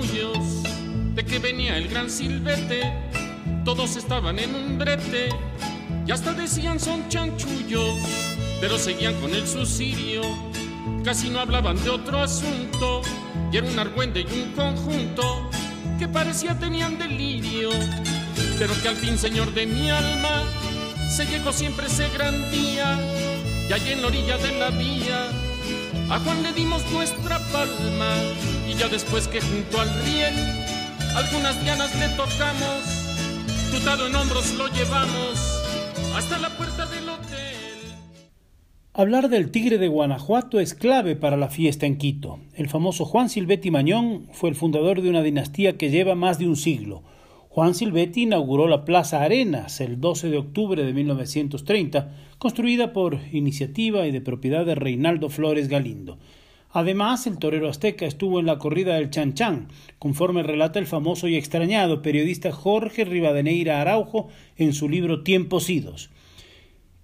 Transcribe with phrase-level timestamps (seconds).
[0.00, 2.90] De que venía el gran silvete,
[3.66, 5.28] todos estaban en un brete
[6.06, 7.98] y hasta decían son chanchullos,
[8.62, 10.22] pero seguían con el suicidio,
[11.04, 13.02] casi no hablaban de otro asunto,
[13.52, 15.50] y era un argüende y un conjunto
[15.98, 17.68] que parecía tenían delirio,
[18.58, 20.44] pero que al fin, señor de mi alma,
[21.14, 22.98] se llegó siempre ese gran día,
[23.68, 25.28] y allí en la orilla de la vía,
[26.08, 28.14] a Juan le dimos nuestra palma,
[28.70, 30.34] y ya después que junto al riel,
[31.16, 33.00] algunas le tocamos,
[34.06, 35.62] en hombros lo llevamos
[36.14, 37.50] hasta la puerta del hotel.
[38.92, 42.38] Hablar del tigre de Guanajuato es clave para la fiesta en Quito.
[42.54, 46.46] El famoso Juan Silvetti Mañón fue el fundador de una dinastía que lleva más de
[46.46, 47.02] un siglo.
[47.48, 54.06] Juan Silvetti inauguró la Plaza Arenas el 12 de octubre de 1930, construida por iniciativa
[54.06, 56.18] y de propiedad de Reinaldo Flores Galindo.
[56.72, 59.68] Además, el torero azteca estuvo en la corrida del Chan Chan,
[59.98, 66.10] conforme relata el famoso y extrañado periodista Jorge Rivadeneira Araujo en su libro Tiempos Idos.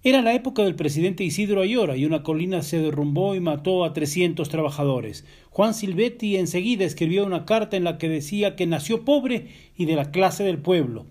[0.03, 3.91] Era la época del presidente Isidro Ayora y una colina se derrumbó y mató a
[3.91, 5.25] 300 trabajadores.
[5.49, 9.97] Juan Silvetti enseguida escribió una carta en la que decía que nació pobre y de
[9.97, 11.07] la clase del pueblo.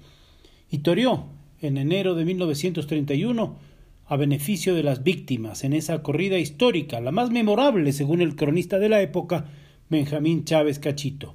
[0.71, 1.27] Y toreó,
[1.61, 3.59] en enero de 1931,
[4.09, 8.79] a beneficio de las víctimas en esa corrida histórica, la más memorable según el cronista
[8.79, 9.47] de la época,
[9.89, 11.35] Benjamín Chávez Cachito.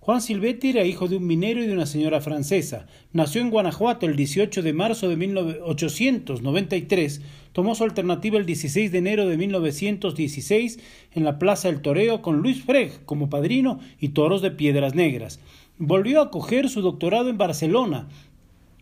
[0.00, 2.86] Juan Silvetti era hijo de un minero y de una señora francesa.
[3.12, 7.20] Nació en Guanajuato el 18 de marzo de 1893.
[7.52, 10.78] Tomó su alternativa el 16 de enero de 1916
[11.12, 15.38] en la Plaza del Toreo con Luis Freg como padrino y toros de piedras negras.
[15.76, 18.08] Volvió a coger su doctorado en Barcelona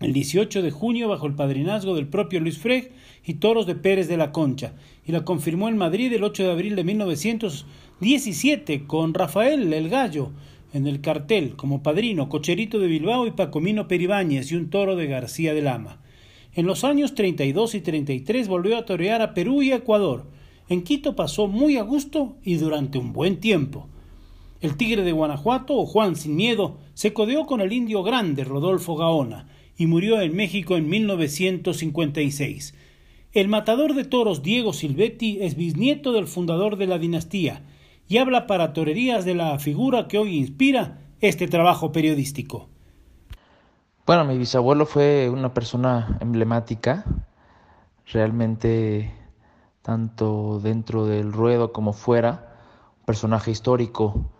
[0.00, 2.92] el 18 de junio bajo el padrinazgo del propio Luis Freg
[3.24, 6.50] y toros de Pérez de la Concha, y la confirmó en Madrid el 8 de
[6.50, 10.30] abril de 1917 con Rafael el Gallo
[10.72, 15.06] en el cartel como padrino Cocherito de Bilbao y Pacomino Peribáñez y un toro de
[15.06, 16.00] García de Lama.
[16.54, 20.26] En los años 32 y 33 volvió a torear a Perú y Ecuador.
[20.68, 23.88] En Quito pasó muy a gusto y durante un buen tiempo.
[24.60, 28.96] El tigre de Guanajuato, o Juan Sin Miedo, se codeó con el indio grande Rodolfo
[28.96, 29.46] Gaona
[29.78, 32.74] y murió en México en 1956.
[33.32, 37.62] El matador de toros Diego Silvetti es bisnieto del fundador de la dinastía
[38.08, 42.68] y habla para torerías de la figura que hoy inspira este trabajo periodístico.
[44.04, 47.04] Bueno, mi bisabuelo fue una persona emblemática,
[48.12, 49.12] realmente
[49.82, 52.56] tanto dentro del ruedo como fuera,
[52.98, 54.30] un personaje histórico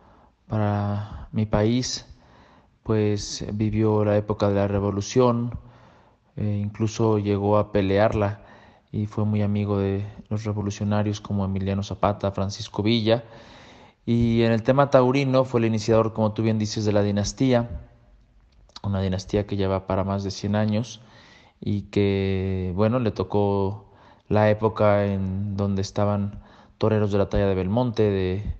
[0.48, 2.06] para mi país,
[2.88, 5.58] pues vivió la época de la revolución,
[6.36, 8.40] eh, incluso llegó a pelearla
[8.90, 13.24] y fue muy amigo de los revolucionarios como Emiliano Zapata, Francisco Villa.
[14.06, 17.68] Y en el tema taurino fue el iniciador, como tú bien dices, de la dinastía,
[18.82, 21.02] una dinastía que lleva para más de 100 años
[21.60, 23.92] y que, bueno, le tocó
[24.28, 26.42] la época en donde estaban
[26.78, 28.54] toreros de la talla de Belmonte, de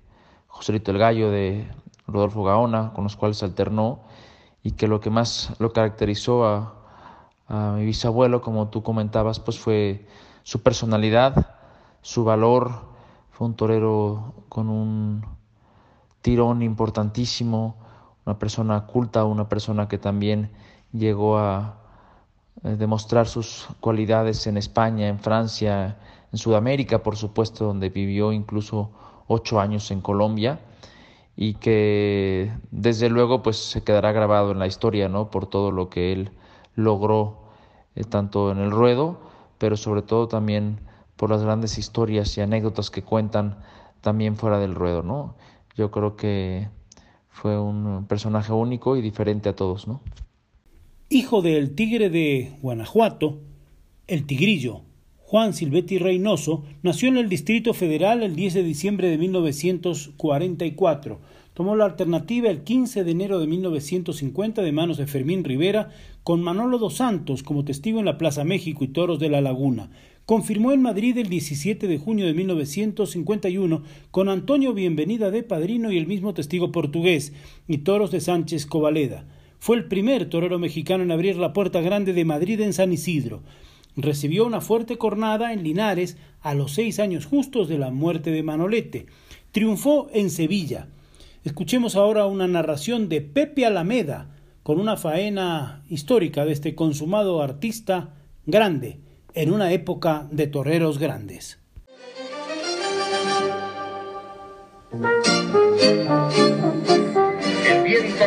[0.45, 1.65] Joselito el Gallo, de
[2.11, 3.99] Rodolfo Gaona, con los cuales alternó
[4.63, 6.75] y que lo que más lo caracterizó a,
[7.75, 10.05] mi bisabuelo, como tú comentabas, pues fue
[10.43, 11.55] su personalidad,
[12.03, 12.71] su valor,
[13.31, 15.25] fue un torero con un
[16.21, 17.75] tirón importantísimo,
[18.27, 20.51] una persona culta, una persona que también
[20.93, 21.79] llegó a
[22.63, 25.97] eh, demostrar sus cualidades en España, en Francia,
[26.31, 28.91] en Sudamérica, por supuesto, donde vivió incluso
[29.25, 30.59] ocho años en Colombia
[31.35, 35.31] y que desde luego pues se quedará grabado en la historia, ¿no?
[35.31, 36.31] Por todo lo que él
[36.75, 37.39] logró
[37.95, 39.19] eh, tanto en el ruedo,
[39.57, 40.79] pero sobre todo también
[41.15, 43.59] por las grandes historias y anécdotas que cuentan
[44.01, 45.35] también fuera del ruedo, ¿no?
[45.75, 46.69] Yo creo que
[47.29, 50.01] fue un personaje único y diferente a todos, ¿no?
[51.09, 53.39] Hijo del tigre de Guanajuato,
[54.07, 54.81] el tigrillo,
[55.29, 61.19] Juan Silvetti Reynoso nació en el Distrito Federal el 10 de diciembre de 1944
[61.53, 65.91] tomó la alternativa el 15 de enero de 1950 de manos de Fermín Rivera
[66.23, 69.91] con Manolo dos Santos como testigo en la Plaza México y Toros de la Laguna.
[70.25, 75.99] Confirmó en Madrid el 17 de junio de 1951 con Antonio Bienvenida de Padrino y
[75.99, 77.33] el mismo testigo portugués
[77.67, 79.27] y Toros de Sánchez Covaleda.
[79.59, 83.43] Fue el primer torero mexicano en abrir la puerta grande de Madrid en San Isidro.
[84.01, 88.43] Recibió una fuerte cornada en Linares a los seis años justos de la muerte de
[88.43, 89.05] Manolete.
[89.51, 90.87] Triunfó en Sevilla
[91.45, 94.29] Escuchemos ahora una narración de Pepe Alameda
[94.61, 98.13] con una faena histórica de este consumado artista
[98.45, 98.99] grande
[99.33, 101.57] en una época de toreros grandes.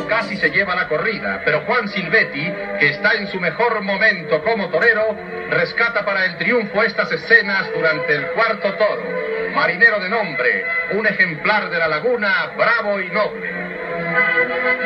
[0.09, 4.69] Casi se lleva la corrida, pero Juan Silvetti, que está en su mejor momento como
[4.69, 5.17] torero,
[5.51, 9.23] rescata para el triunfo estas escenas durante el cuarto toro
[9.55, 13.51] marinero de nombre, un ejemplar de la laguna, bravo y noble.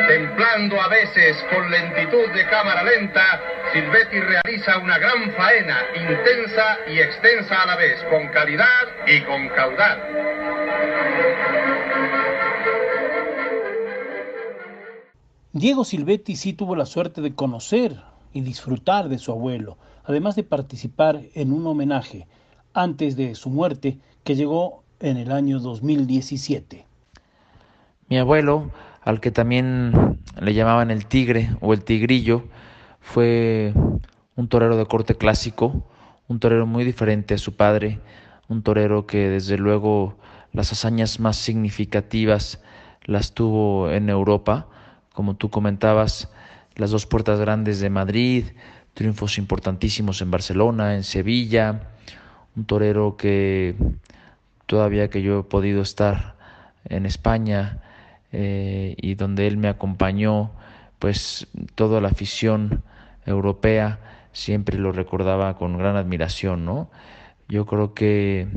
[0.07, 3.41] Templando a veces con lentitud de cámara lenta,
[3.73, 9.49] Silvetti realiza una gran faena, intensa y extensa a la vez, con calidad y con
[9.49, 10.01] caudal.
[15.53, 18.01] Diego Silvetti sí tuvo la suerte de conocer
[18.33, 22.27] y disfrutar de su abuelo, además de participar en un homenaje
[22.73, 26.85] antes de su muerte que llegó en el año 2017.
[28.09, 28.71] Mi abuelo,
[29.01, 32.43] al que también le llamaban el tigre o el tigrillo,
[32.99, 33.73] fue
[34.35, 35.83] un torero de corte clásico,
[36.27, 37.99] un torero muy diferente a su padre,
[38.49, 40.17] un torero que desde luego
[40.51, 42.61] las hazañas más significativas
[43.05, 44.67] las tuvo en Europa,
[45.17, 46.29] como tú comentabas,
[46.75, 48.45] las dos puertas grandes de Madrid,
[48.93, 51.89] triunfos importantísimos en Barcelona, en Sevilla,
[52.55, 53.73] un torero que
[54.67, 56.35] todavía que yo he podido estar
[56.85, 57.81] en España
[58.31, 60.51] eh, y donde él me acompañó,
[60.99, 62.83] pues toda la afición
[63.25, 63.99] europea
[64.33, 66.91] siempre lo recordaba con gran admiración, ¿no?
[67.49, 68.47] Yo creo que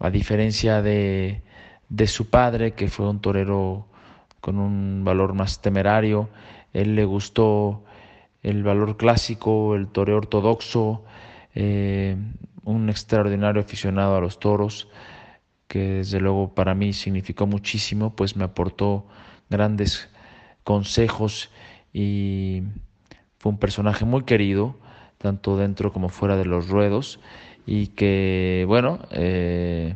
[0.00, 1.40] a diferencia de,
[1.88, 3.87] de su padre, que fue un torero
[4.40, 6.28] con un valor más temerario,
[6.72, 7.84] él le gustó
[8.42, 11.04] el valor clásico, el toreo ortodoxo,
[11.54, 12.16] eh,
[12.64, 14.88] un extraordinario aficionado a los toros,
[15.66, 19.06] que desde luego para mí significó muchísimo, pues me aportó
[19.50, 20.08] grandes
[20.64, 21.50] consejos
[21.92, 22.62] y
[23.38, 24.76] fue un personaje muy querido,
[25.18, 27.20] tanto dentro como fuera de los ruedos,
[27.66, 29.94] y que, bueno, eh,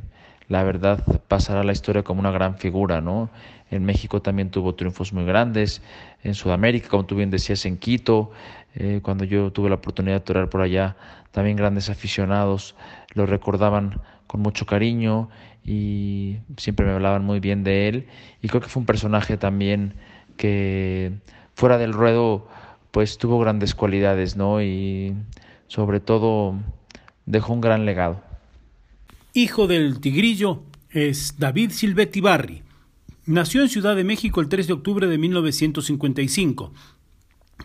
[0.49, 3.31] la verdad pasará a la historia como una gran figura, ¿no?
[3.73, 5.83] En México también tuvo triunfos muy grandes,
[6.23, 8.31] en Sudamérica, como tú bien decías, en Quito,
[8.75, 10.97] eh, cuando yo tuve la oportunidad de torear por allá,
[11.31, 12.75] también grandes aficionados
[13.15, 15.31] lo recordaban con mucho cariño
[15.65, 18.07] y siempre me hablaban muy bien de él
[18.43, 19.95] y creo que fue un personaje también
[20.37, 21.13] que
[21.55, 22.47] fuera del ruedo
[22.91, 24.63] pues tuvo grandes cualidades, ¿no?
[24.63, 25.15] Y
[25.67, 26.57] sobre todo
[27.25, 28.21] dejó un gran legado.
[29.33, 32.63] Hijo del tigrillo es David Silvetti Barri.
[33.25, 36.73] Nació en Ciudad de México el 3 de octubre de 1955.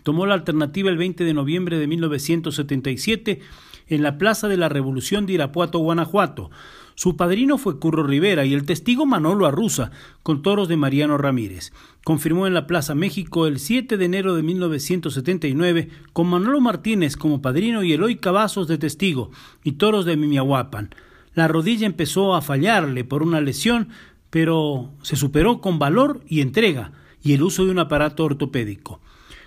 [0.04, 3.40] Tomó la alternativa el 20 de noviembre de 1977
[3.88, 6.52] en la Plaza de la Revolución de Irapuato, Guanajuato.
[6.94, 9.90] Su padrino fue Curro Rivera y el testigo Manolo Arruza,
[10.22, 11.72] con toros de Mariano Ramírez.
[12.04, 17.42] Confirmó en la Plaza México el 7 de enero de 1979 con Manolo Martínez como
[17.42, 19.32] padrino y Eloy Cavazos de testigo
[19.64, 20.90] y toros de Mimiahuapan.
[21.34, 23.88] La rodilla empezó a fallarle por una lesión,
[24.30, 26.92] pero se superó con valor y entrega
[27.22, 29.00] y el uso de un aparato ortopédico.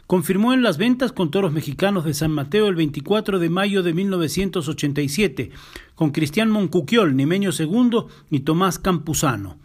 [0.07, 3.93] Confirmó en las ventas con toros mexicanos de San Mateo el 24 de mayo de
[3.93, 5.51] 1987,
[5.95, 9.57] con Cristian Moncuquiol, Nimeño II y Tomás Campuzano.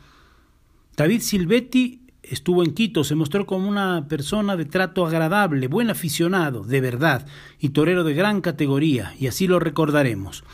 [0.96, 6.62] David Silvetti estuvo en Quito, se mostró como una persona de trato agradable, buen aficionado,
[6.62, 7.26] de verdad,
[7.58, 10.44] y torero de gran categoría, y así lo recordaremos.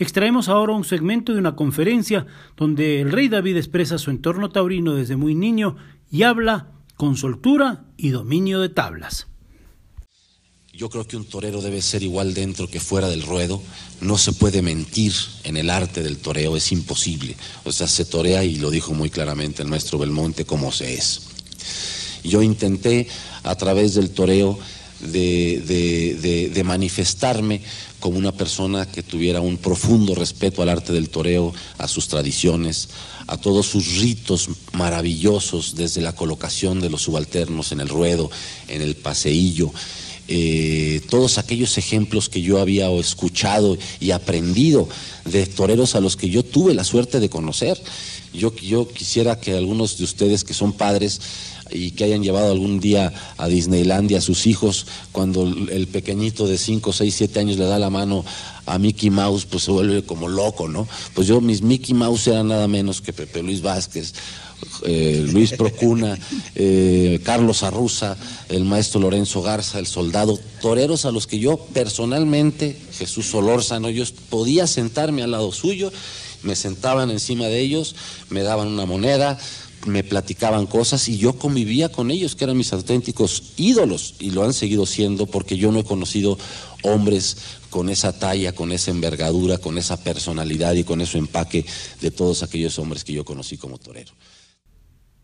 [0.00, 2.26] Extraemos ahora un segmento de una conferencia
[2.56, 5.76] donde el rey David expresa su entorno taurino desde muy niño
[6.10, 9.26] y habla con soltura y dominio de tablas.
[10.72, 13.60] Yo creo que un torero debe ser igual dentro que fuera del ruedo.
[14.00, 15.12] No se puede mentir
[15.44, 17.36] en el arte del toreo, es imposible.
[17.64, 21.28] O sea, se torea, y lo dijo muy claramente el maestro Belmonte, como se es.
[22.24, 23.06] Yo intenté,
[23.42, 24.58] a través del toreo,
[25.00, 27.60] de, manifestarme
[27.98, 32.88] como una persona que tuviera un profundo respeto al arte del toreo, a sus tradiciones,
[33.26, 38.30] a todos sus ritos maravillosos, desde la colocación de los subalternos en el ruedo,
[38.68, 39.72] en el paseillo
[40.32, 44.88] eh, todos aquellos ejemplos que yo había escuchado y aprendido
[45.24, 47.82] de toreros a los que yo tuve la suerte de conocer.
[48.32, 51.20] Yo, yo quisiera que algunos de ustedes que son padres
[51.72, 56.58] y que hayan llevado algún día a Disneylandia a sus hijos, cuando el pequeñito de
[56.58, 58.24] 5, 6, 7 años le da la mano
[58.66, 60.86] a Mickey Mouse, pues se vuelve como loco, ¿no?
[61.14, 64.14] Pues yo, mis Mickey Mouse eran nada menos que Pepe Luis Vázquez,
[64.84, 66.18] eh, Luis Procuna,
[66.54, 68.16] eh, Carlos Arruza,
[68.48, 74.04] el maestro Lorenzo Garza, el soldado, toreros a los que yo personalmente, Jesús Solórzano, yo
[74.28, 75.92] podía sentarme al lado suyo,
[76.42, 77.94] me sentaban encima de ellos,
[78.28, 79.38] me daban una moneda,
[79.86, 84.44] me platicaban cosas y yo convivía con ellos, que eran mis auténticos ídolos, y lo
[84.44, 86.38] han seguido siendo porque yo no he conocido
[86.82, 87.36] hombres
[87.70, 91.64] con esa talla, con esa envergadura, con esa personalidad y con ese empaque
[92.00, 94.12] de todos aquellos hombres que yo conocí como torero.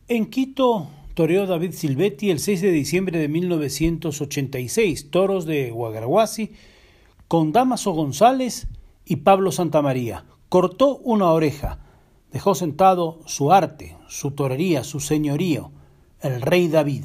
[0.08, 6.52] En Quito toreó David Silvetti el 6 de diciembre de 1986, toros de Guagraguasi,
[7.26, 8.68] con Damaso González
[9.04, 10.24] y Pablo Santamaría.
[10.48, 11.80] Cortó una oreja,
[12.32, 15.70] dejó sentado su arte, su torería, su señorío,
[16.20, 17.04] el rey David.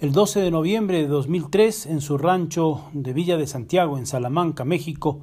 [0.00, 4.64] El 12 de noviembre de 2003, en su rancho de Villa de Santiago, en Salamanca,
[4.64, 5.20] México,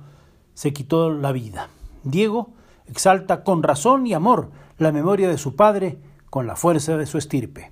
[0.54, 1.70] se quitó la vida.
[2.04, 2.50] Diego
[2.86, 5.98] exalta con razón y amor la memoria de su padre
[6.30, 7.72] con la fuerza de su estirpe.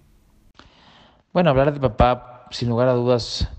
[1.34, 3.50] Bueno, hablar de papá, sin lugar a dudas,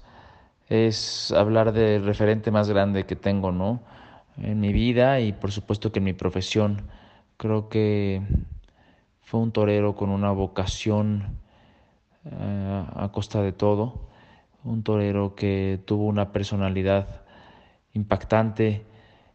[0.68, 3.80] es hablar del referente más grande que tengo, ¿no?
[4.38, 6.88] En mi vida y por supuesto que en mi profesión.
[7.36, 8.22] Creo que
[9.20, 11.38] fue un torero con una vocación
[12.24, 14.08] eh, a costa de todo.
[14.64, 17.24] Un torero que tuvo una personalidad
[17.92, 18.86] impactante,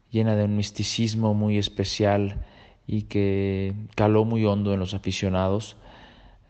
[0.10, 2.44] llena de un misticismo muy especial
[2.88, 5.78] y que caló muy hondo en los aficionados.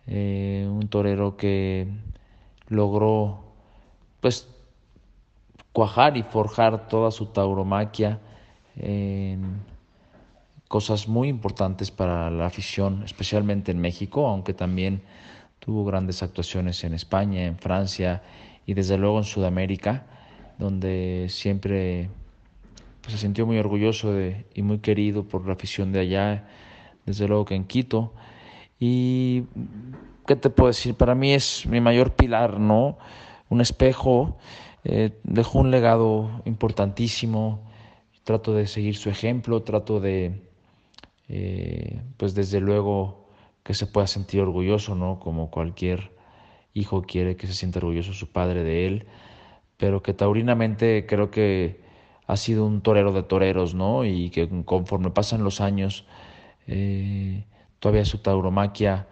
[0.08, 1.88] Eh, un torero que
[2.70, 3.43] logró
[4.22, 4.48] pues
[5.74, 8.20] cuajar y forjar toda su tauromaquia
[10.72, 15.01] cosas muy importantes para la afición, especialmente en México, aunque también
[15.62, 18.24] Tuvo grandes actuaciones en España, en Francia
[18.66, 20.08] y desde luego en Sudamérica,
[20.58, 22.10] donde siempre
[23.01, 26.48] pues, se sintió muy orgulloso de, y muy querido por la afición de allá,
[27.06, 28.12] desde luego que en Quito.
[28.80, 29.44] Y,
[30.25, 30.96] ¿qué te puedo decir?
[30.96, 32.98] Para mí es mi mayor pilar, ¿no?
[33.48, 34.40] Un espejo,
[34.84, 37.70] eh, dejó un legado importantísimo,
[38.24, 40.42] trato de seguir su ejemplo, trato de,
[41.34, 43.30] eh, pues desde luego,
[43.64, 45.20] que se pueda sentir orgulloso, ¿no?
[45.20, 46.12] Como cualquier
[46.74, 49.08] hijo quiere que se sienta orgulloso su padre de él,
[49.78, 51.82] pero que taurinamente creo que
[52.28, 54.04] ha sido un torero de toreros, ¿no?
[54.06, 56.06] Y que conforme pasan los años,
[56.68, 57.46] eh,
[57.80, 59.08] todavía su tauromaquia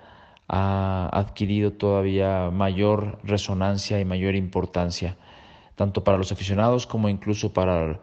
[0.50, 5.18] ha adquirido todavía mayor resonancia y mayor importancia,
[5.76, 8.02] tanto para los aficionados como incluso para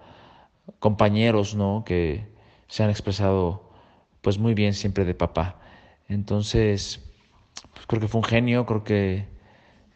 [0.79, 1.85] compañeros, ¿no?
[1.85, 2.27] Que
[2.69, 3.66] se han expresado
[4.27, 5.55] pues muy bien siempre de papá.
[6.09, 6.99] Entonces,
[7.73, 9.25] pues creo que fue un genio, creo que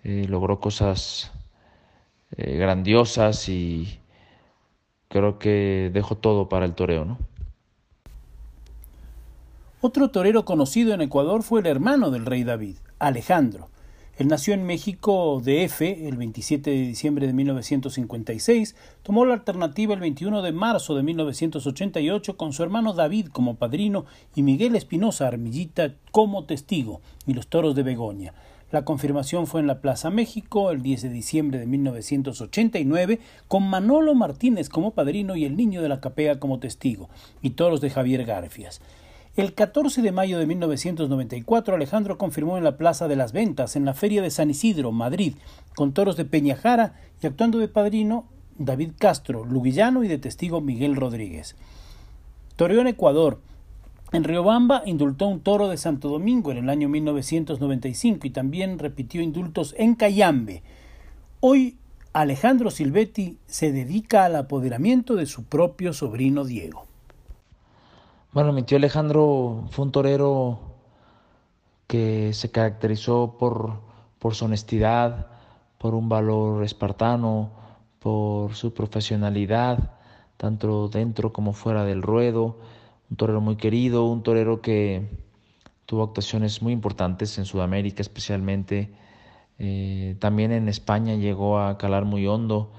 [0.05, 1.33] eh, logró cosas
[2.37, 3.99] eh, grandiosas y
[5.09, 7.19] creo que dejó todo para el toreo, ¿no?
[9.81, 13.69] Otro torero conocido en Ecuador fue el hermano del rey David, Alejandro,
[14.21, 20.00] él nació en México DF el 27 de diciembre de 1956, tomó la alternativa el
[20.00, 25.95] 21 de marzo de 1988 con su hermano David como padrino y Miguel Espinosa Armillita
[26.11, 28.35] como testigo y los toros de Begoña.
[28.71, 34.15] La confirmación fue en la Plaza México el 10 de diciembre de 1989 con Manolo
[34.15, 37.09] Martínez como padrino y el niño de la capea como testigo
[37.41, 38.83] y toros de Javier Garfias.
[39.40, 43.87] El 14 de mayo de 1994 Alejandro confirmó en la Plaza de las Ventas, en
[43.87, 45.32] la Feria de San Isidro, Madrid,
[45.75, 48.26] con toros de Peñajara y actuando de padrino
[48.59, 51.56] David Castro, Luguillano y de testigo Miguel Rodríguez.
[52.56, 53.40] Toreó en Ecuador.
[54.12, 59.23] En Riobamba indultó un toro de Santo Domingo en el año 1995 y también repitió
[59.23, 60.62] indultos en Cayambe.
[61.40, 61.78] Hoy
[62.12, 66.89] Alejandro Silvetti se dedica al apoderamiento de su propio sobrino Diego.
[68.33, 70.61] Bueno, mi tío Alejandro fue un torero
[71.89, 73.81] que se caracterizó por,
[74.21, 75.27] por su honestidad,
[75.79, 77.51] por un valor espartano,
[77.99, 79.95] por su profesionalidad,
[80.37, 82.61] tanto dentro como fuera del ruedo,
[83.11, 85.09] un torero muy querido, un torero que
[85.85, 88.95] tuvo actuaciones muy importantes en Sudamérica especialmente,
[89.59, 92.71] eh, también en España llegó a calar muy hondo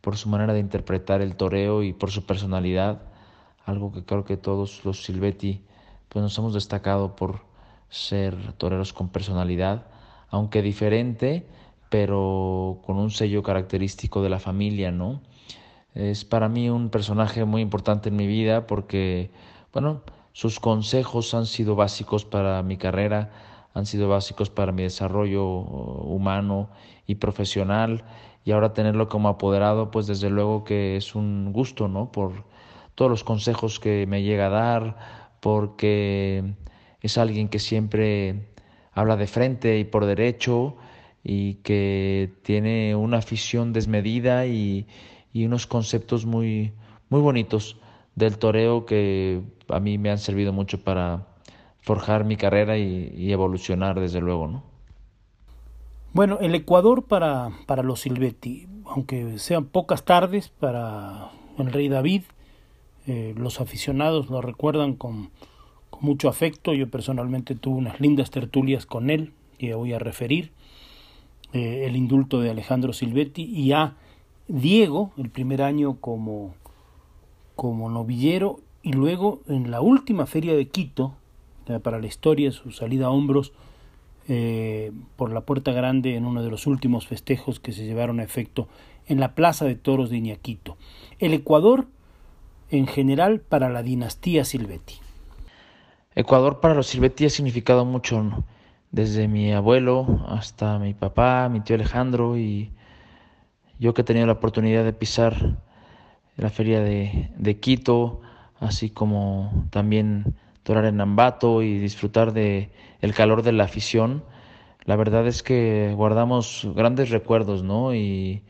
[0.00, 3.14] por su manera de interpretar el toreo y por su personalidad
[3.66, 5.60] algo que creo que todos los Silvetti
[6.08, 7.40] pues nos hemos destacado por
[7.90, 9.86] ser toreros con personalidad,
[10.30, 11.46] aunque diferente,
[11.90, 15.20] pero con un sello característico de la familia, ¿no?
[15.94, 19.30] Es para mí un personaje muy importante en mi vida porque,
[19.72, 23.30] bueno, sus consejos han sido básicos para mi carrera,
[23.74, 26.68] han sido básicos para mi desarrollo humano
[27.06, 28.04] y profesional
[28.44, 32.12] y ahora tenerlo como apoderado pues desde luego que es un gusto, ¿no?
[32.12, 32.44] Por
[32.96, 34.96] todos los consejos que me llega a dar,
[35.40, 36.54] porque
[37.00, 38.48] es alguien que siempre
[38.92, 40.76] habla de frente y por derecho
[41.22, 44.88] y que tiene una afición desmedida y,
[45.34, 46.72] unos conceptos muy,
[47.10, 47.76] muy bonitos
[48.14, 51.26] del toreo que a mí me han servido mucho para
[51.80, 54.62] forjar mi carrera y, evolucionar desde luego, ¿no?
[56.14, 62.22] Bueno, el Ecuador para, para los Silvetti, aunque sean pocas tardes para el rey David,
[63.06, 65.30] eh, los aficionados lo recuerdan con,
[66.00, 66.74] mucho afecto.
[66.74, 70.52] Yo personalmente tuve unas lindas tertulias con él, y voy a referir,
[71.54, 73.96] eh, el indulto de Alejandro Silvetti y a
[74.46, 76.54] Diego, el primer año como,
[77.54, 81.14] como novillero, y luego en la última feria de Quito,
[81.82, 83.52] para la historia, su salida a hombros,
[84.28, 88.24] eh, por la Puerta Grande en uno de los últimos festejos que se llevaron a
[88.24, 88.66] efecto
[89.06, 90.76] en la Plaza de Toros de Iñaquito.
[91.20, 91.86] El Ecuador
[92.70, 94.94] en general para la dinastía Silvetti.
[96.14, 98.44] Ecuador para los Silvetti ha significado mucho,
[98.90, 102.70] desde mi abuelo hasta mi papá, mi tío Alejandro y
[103.78, 105.58] yo que he tenido la oportunidad de pisar
[106.36, 108.20] la feria de, de Quito,
[108.58, 112.70] así como también torar en Ambato y disfrutar de
[113.00, 114.24] el calor de la afición.
[114.84, 117.94] La verdad es que guardamos grandes recuerdos, ¿no?
[117.94, 118.42] Y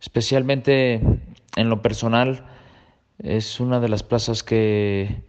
[0.00, 1.00] especialmente
[1.56, 2.44] en lo personal
[3.18, 5.22] es una de las plazas que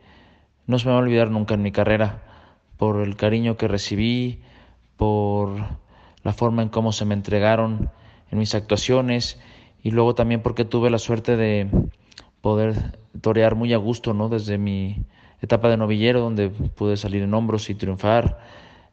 [0.66, 2.24] no se me va a olvidar nunca en mi carrera
[2.78, 4.42] por el cariño que recibí,
[4.98, 5.56] por
[6.24, 7.90] la forma en cómo se me entregaron
[8.32, 9.40] en mis actuaciones
[9.82, 11.70] y luego también porque tuve la suerte de
[12.42, 14.30] poder torear muy a gusto, ¿no?
[14.30, 15.06] Desde mi
[15.42, 18.40] etapa de novillero, donde pude salir en hombros y triunfar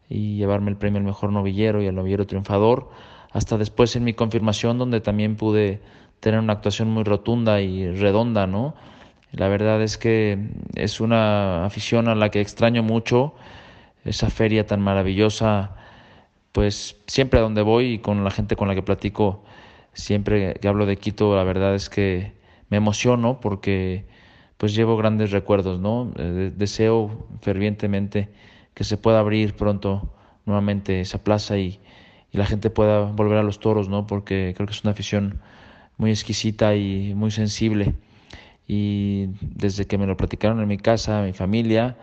[0.09, 2.91] y llevarme el premio al mejor novillero y al novillero triunfador,
[3.33, 5.81] hasta después en mi confirmación, donde también pude
[6.25, 8.75] tener una actuación muy rotunda y redonda, ¿no?
[9.33, 10.39] La verdad es que
[10.75, 13.35] es una afición a la que extraño mucho,
[14.07, 15.77] esa feria tan maravillosa,
[16.53, 19.45] pues siempre a donde voy y con la gente con la que platico,
[19.93, 22.33] siempre que hablo de Quito, la verdad es que
[22.71, 24.07] me emociono porque
[24.57, 26.11] pues llevo grandes recuerdos, ¿no?
[26.17, 28.31] Eh, deseo fervientemente
[28.73, 30.15] que se pueda abrir pronto
[30.47, 31.81] nuevamente esa plaza y,
[32.33, 34.07] y, la gente pueda volver a los toros, ¿no?
[34.07, 35.43] Porque creo que es una afición
[35.97, 37.95] muy exquisita y muy sensible.
[38.67, 41.97] Y desde que me lo platicaron en mi casa, mi familia,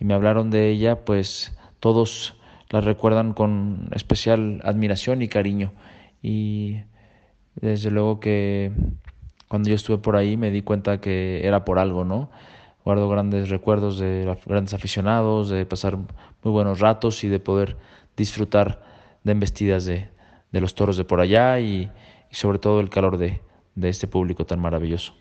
[0.00, 2.34] y me hablaron de ella, pues todos
[2.70, 5.72] la recuerdan con especial admiración y cariño.
[6.22, 6.80] Y
[7.54, 8.72] desde luego que
[9.48, 12.30] cuando yo estuve por ahí me di cuenta que era por algo, ¿no?
[12.84, 17.76] Guardo grandes recuerdos de grandes aficionados, de pasar muy buenos ratos y de poder
[18.16, 18.82] disfrutar
[19.24, 20.08] de embestidas de,
[20.52, 21.90] de los toros de por allá y,
[22.30, 23.40] y sobre todo el calor de,
[23.74, 25.14] de este público tan maravilloso.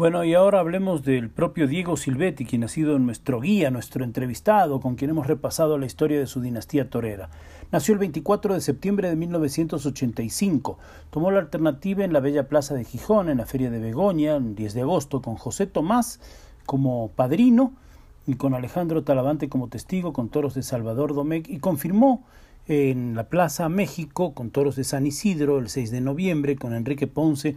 [0.00, 4.80] Bueno, y ahora hablemos del propio Diego Silvetti, quien ha sido nuestro guía, nuestro entrevistado,
[4.80, 7.28] con quien hemos repasado la historia de su dinastía torera.
[7.70, 10.78] Nació el 24 de septiembre de 1985.
[11.10, 14.54] Tomó la alternativa en la bella plaza de Gijón, en la feria de Begoña, el
[14.54, 16.18] 10 de agosto, con José Tomás
[16.64, 17.74] como padrino
[18.26, 22.24] y con Alejandro Talavante como testigo, con toros de Salvador Domecq, y confirmó
[22.70, 27.08] en la Plaza México con toros de San Isidro el 6 de noviembre, con Enrique
[27.08, 27.56] Ponce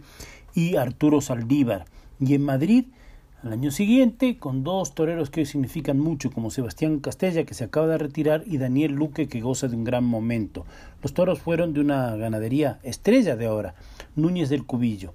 [0.54, 1.84] y Arturo Saldívar
[2.18, 2.86] y en Madrid
[3.44, 7.62] al año siguiente con dos toreros que hoy significan mucho como Sebastián Castella que se
[7.62, 10.66] acaba de retirar y Daniel Luque que goza de un gran momento.
[11.00, 13.76] Los toros fueron de una ganadería estrella de ahora,
[14.16, 15.14] Núñez del Cubillo.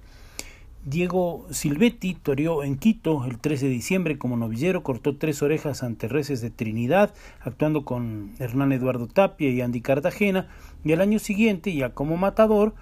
[0.90, 6.08] Diego Silvetti toreó en Quito el 13 de diciembre como novillero, cortó tres orejas ante
[6.08, 10.48] reces de Trinidad, actuando con Hernán Eduardo Tapia y Andy Cartagena,
[10.84, 12.74] y al año siguiente, ya como matador,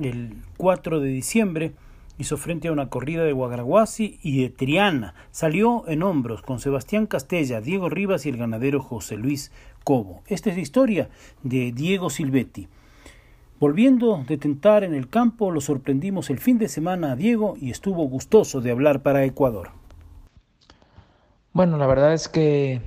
[0.00, 1.72] el 4 de diciembre,
[2.18, 5.14] hizo frente a una corrida de Guagraguasi y de Triana.
[5.30, 9.52] Salió en hombros con Sebastián Castella, Diego Rivas y el ganadero José Luis
[9.84, 10.24] Cobo.
[10.26, 11.10] Esta es la historia
[11.44, 12.66] de Diego Silvetti.
[13.58, 17.70] Volviendo de tentar en el campo, lo sorprendimos el fin de semana a Diego y
[17.70, 19.70] estuvo gustoso de hablar para Ecuador.
[21.52, 22.82] Bueno, la verdad es que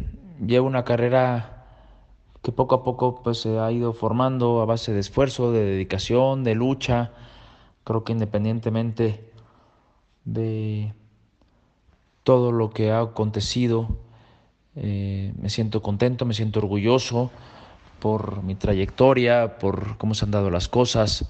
[0.45, 1.65] llevo una carrera
[2.43, 6.43] que poco a poco pues se ha ido formando a base de esfuerzo, de dedicación,
[6.43, 7.11] de lucha,
[7.89, 9.31] Creo que independientemente
[10.23, 10.93] de
[12.23, 13.97] todo lo que ha acontecido,
[14.75, 17.31] eh, me siento contento, me siento orgulloso
[17.99, 21.29] por mi trayectoria, por cómo se han dado las cosas.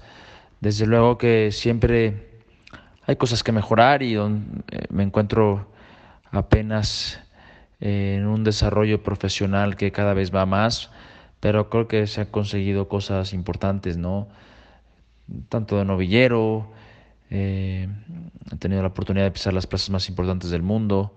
[0.60, 2.30] Desde luego que siempre
[3.06, 4.28] hay cosas que mejorar y eh,
[4.90, 5.66] me encuentro
[6.30, 7.20] apenas
[7.80, 10.90] en un desarrollo profesional que cada vez va más,
[11.40, 14.28] pero creo que se han conseguido cosas importantes, ¿no?
[15.48, 16.70] Tanto de novillero,
[17.30, 17.88] eh,
[18.52, 21.14] he tenido la oportunidad de pisar las plazas más importantes del mundo,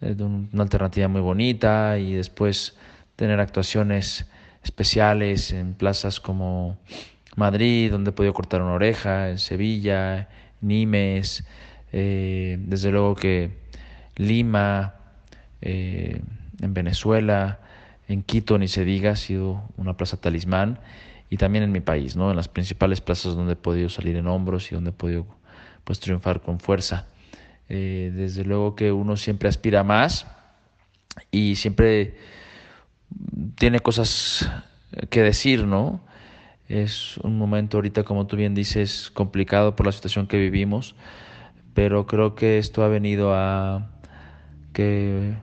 [0.00, 2.76] eh, una alternativa muy bonita y después
[3.16, 4.26] tener actuaciones
[4.62, 6.78] especiales en plazas como
[7.36, 10.28] Madrid, donde he podido cortar una oreja, en Sevilla,
[10.60, 11.44] Nimes,
[11.92, 13.58] eh, desde luego que
[14.16, 14.94] Lima,
[15.60, 16.20] eh,
[16.60, 17.60] en Venezuela,
[18.08, 20.78] en Quito, ni se diga, ha sido una plaza talismán,
[21.30, 22.30] y también en mi país, ¿no?
[22.30, 25.26] en las principales plazas donde he podido salir en hombros y donde he podido
[25.84, 27.06] pues, triunfar con fuerza.
[27.68, 30.26] Eh, desde luego que uno siempre aspira más
[31.30, 32.16] y siempre
[33.56, 34.50] tiene cosas
[35.10, 36.00] que decir, ¿no?
[36.68, 40.94] Es un momento ahorita, como tú bien dices, complicado por la situación que vivimos,
[41.74, 43.90] pero creo que esto ha venido a
[44.72, 45.34] que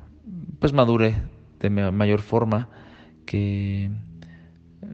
[0.60, 1.16] pues madure
[1.60, 2.70] de mayor forma,
[3.26, 3.92] que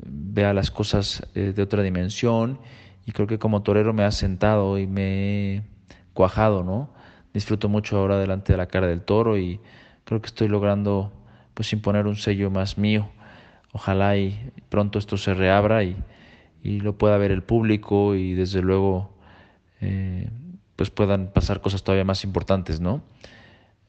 [0.05, 2.59] vea las cosas eh, de otra dimensión
[3.05, 5.63] y creo que como torero me ha sentado y me he
[6.13, 6.89] cuajado, ¿no?
[7.33, 9.59] Disfruto mucho ahora delante de la cara del toro y
[10.05, 11.11] creo que estoy logrando
[11.55, 13.09] pues imponer un sello más mío.
[13.73, 15.97] Ojalá y pronto esto se reabra y,
[16.63, 19.09] y lo pueda ver el público y desde luego
[19.81, 20.29] eh,
[20.75, 23.01] pues puedan pasar cosas todavía más importantes, ¿no?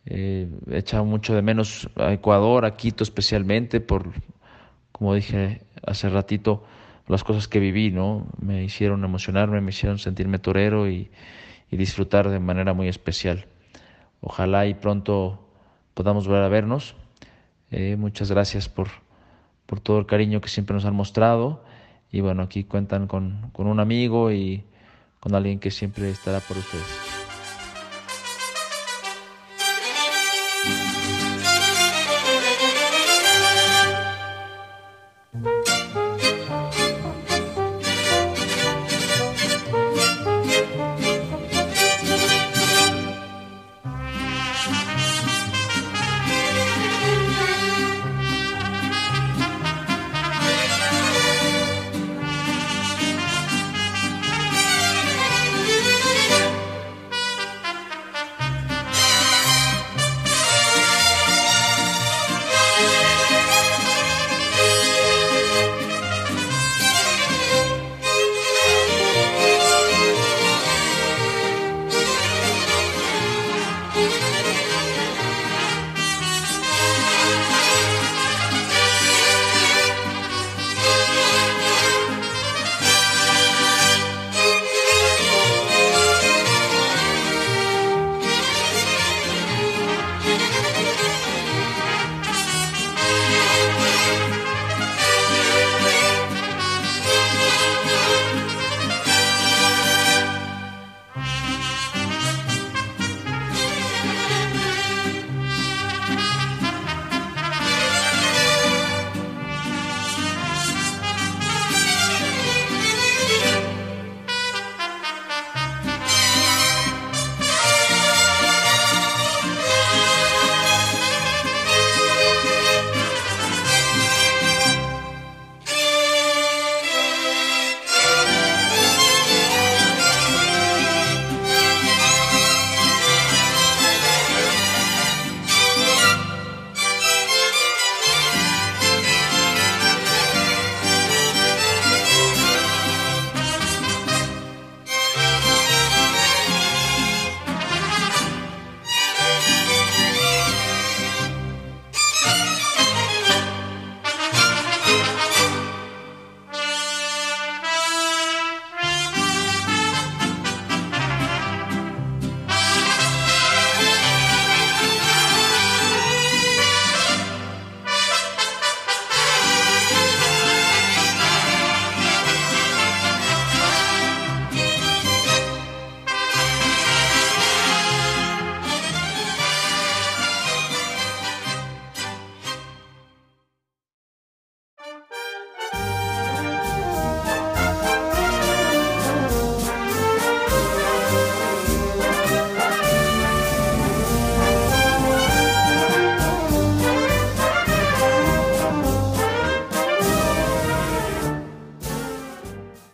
[0.07, 4.13] Eh, he echado mucho de menos a Ecuador, a Quito especialmente, por,
[4.93, 6.65] como dije hace ratito,
[7.09, 8.27] las cosas que viví, ¿no?
[8.41, 11.11] Me hicieron emocionarme, me hicieron sentirme torero y,
[11.71, 13.47] y disfrutar de manera muy especial.
[14.21, 15.49] Ojalá y pronto
[15.95, 16.97] podamos volver a vernos.
[17.71, 18.89] Eh, muchas gracias por,
[19.67, 21.65] por todo el cariño que siempre nos han mostrado.
[22.11, 24.65] Y bueno, aquí cuentan con, con un amigo y
[25.21, 27.06] con alguien que siempre estará por ustedes.